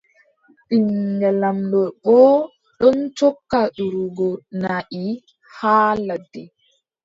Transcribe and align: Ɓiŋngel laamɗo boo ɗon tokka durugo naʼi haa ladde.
Ɓiŋngel 0.67 1.35
laamɗo 1.41 1.81
boo 2.03 2.33
ɗon 2.79 2.97
tokka 3.17 3.59
durugo 3.75 4.27
naʼi 4.61 5.03
haa 5.57 5.91
ladde. 6.07 6.41